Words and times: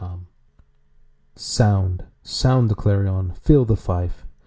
Answer 0.03 0.25
SOUND, 1.35 2.03
sound 2.23 2.69
the 2.71 2.73
clarion, 2.73 3.33
fill 3.35 3.65
the 3.65 3.77
fife! 3.77 4.25